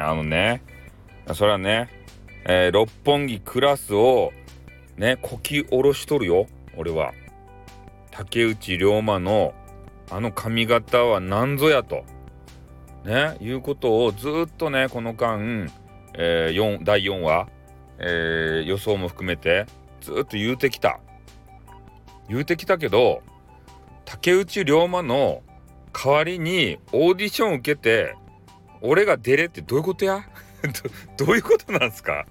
[0.00, 0.62] あのね。
[1.34, 1.88] それはね、
[2.44, 4.32] えー、六本木クラスを
[4.96, 7.12] ねこき下ろしとるよ俺は。
[8.10, 9.54] 竹内涼真の
[10.10, 12.04] あの髪型は何ぞやと。
[13.04, 15.68] ねいうことをずっとねこの間、
[16.14, 17.48] えー、第4話、
[17.98, 19.66] えー、予想も含めて
[20.00, 21.00] ずっと言うてきた。
[22.28, 23.22] 言うてきたけど
[24.04, 25.42] 竹内涼真の
[25.92, 28.16] 代わりにオーディション受けて
[28.80, 30.24] 俺が出れってどういうことや？
[31.16, 32.26] どういうことなんすか？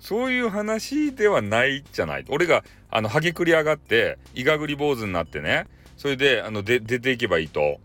[0.00, 2.24] そういう話ではないじゃない。
[2.28, 5.66] 俺が、あの、はげくり上がって、いがぐり坊主になってね、
[5.96, 7.78] それで、あの、で、出ていけばいいと。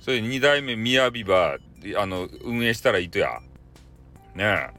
[0.00, 1.58] それで2代目みやびば、
[1.96, 3.38] あの、運営したらいいとや。
[4.34, 4.70] ねえ。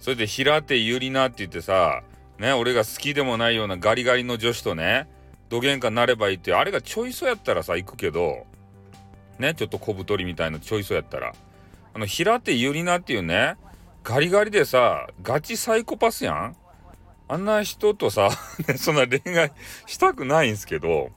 [0.00, 2.02] それで、平手ゆりなって言ってさ、
[2.38, 5.08] ね、俺が好きでもないようなガリガリの女子とね、
[5.50, 8.46] どげんかなればいいって、あれがちょいそやったらさ、行くけど、
[9.38, 11.34] ね、ちょっと小太りみたいなちょいそやったら。
[11.94, 13.56] あの、平手ゆりなっていうね、
[14.04, 16.56] ガリガリでさ、ガチサイコパスやん
[17.28, 18.30] あんな人とさ
[18.76, 19.52] そんな恋愛
[19.86, 21.10] したくないんすけど、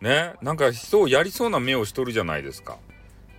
[0.00, 2.78] ね、なんか人をやりそうな目をしとるじゃないですか。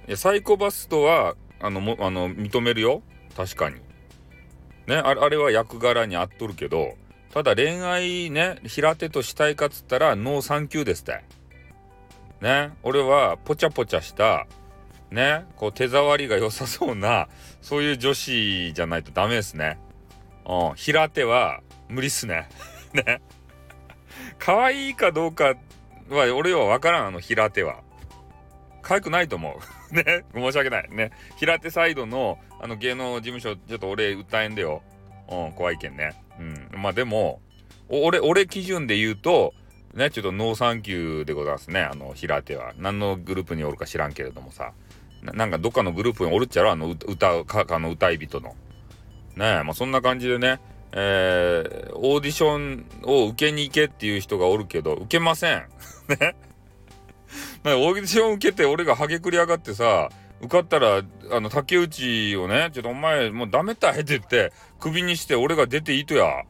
[0.07, 3.01] いや、サイコパスとは、あの、もあの認めるよ。
[3.37, 3.77] 確かに。
[4.87, 6.95] ね、あれは役柄に合っとるけど、
[7.33, 11.23] ただ恋愛ね、平手としたいかっつったら、ノーサンキューですって。
[12.41, 14.47] ね、俺はポチャポチャした
[15.13, 17.27] ね、こう手触りが良さそうな、
[17.61, 19.77] そういう女子じゃないとダメですね。
[20.43, 22.49] うん、平手は無理っすね。
[22.93, 23.21] ね。
[24.39, 25.55] 可愛いかどうか
[26.09, 27.81] は俺は分からん、あの平手は。
[28.81, 29.59] 可愛くないと思
[29.91, 29.93] う。
[29.93, 30.25] ね。
[30.33, 30.89] 申し訳ない。
[30.89, 31.11] ね。
[31.37, 34.81] 平手サイドのあの芸能事務所、ちょっと俺歌えんでよ。
[35.29, 36.15] うん、怖いけんね。
[36.39, 36.41] う
[36.75, 36.81] ん。
[36.81, 37.39] まあでも、
[37.87, 39.53] 俺、俺基準で言うと、
[39.93, 41.81] ね、ちょっとノーサンキューでございますね。
[41.81, 42.73] あの、平手は。
[42.77, 44.73] 何のグループにおるか知らんけれどもさ。
[45.31, 48.49] なんかどっかのグループにおるっちゃろあの歌うかあの歌い人の。
[49.35, 50.59] ねえまあそんな感じでね、
[50.91, 55.63] えー、オーディションを受けに行けっていう人がおるけど受けません。
[56.09, 56.35] ね
[57.63, 60.09] オーディション受けて俺がハゲくり上がってさ
[60.41, 66.43] 受かったらあの竹内をねちょっとお前もうダメたいって言ってクビにして俺が出ていいとや。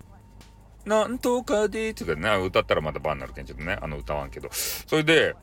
[0.86, 5.34] なんとかでってね歌ったらまたバンになるけんちょっとねあの歌わんけどそれで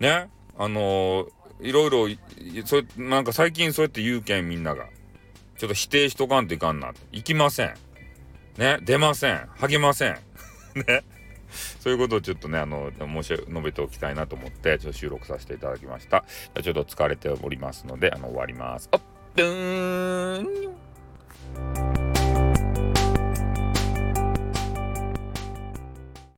[0.00, 2.08] ねあのーいろいろ、
[2.64, 4.86] そなんか最近そうやって言うけんみんなが。
[5.56, 6.92] ちょっと否定しとかんといかんな。
[7.12, 7.74] 行きません。
[8.58, 9.48] ね、出ません。
[9.56, 10.16] 励ません。
[10.74, 11.04] ね。
[11.80, 16.24] そういうことをちょっとね、あの、申し述べておきたいなと思って、ちょっと収録させていただきました。
[16.60, 18.88] ちょっと疲れておりますので、あの、終わります。
[18.90, 20.81] あっ、ーん。